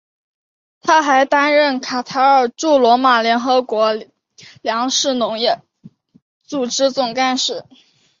[0.81, 3.95] 他还担任卡塔尔驻罗马联合国
[4.63, 5.61] 粮食农业
[6.43, 7.65] 组织总干事。